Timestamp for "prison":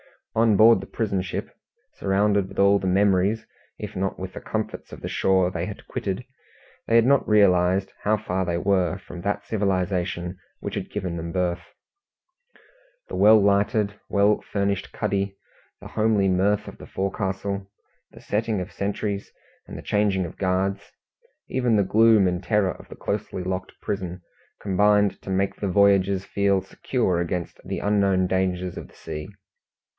0.87-1.21, 23.81-24.21